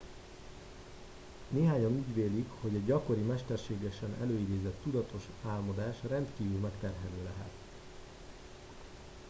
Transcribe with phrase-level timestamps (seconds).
[1.49, 7.51] néhányan úgy vélik hogy a gyakori mesterségesen előidézett tudatos álmodás rendkívül megterhelő lehet